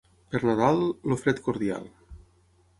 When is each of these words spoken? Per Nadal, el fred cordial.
Per 0.35 0.39
Nadal, 0.45 0.81
el 1.15 1.19
fred 1.25 1.43
cordial. 1.49 1.89